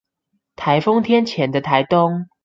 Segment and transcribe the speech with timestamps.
[0.55, 2.25] 颱風天前的台東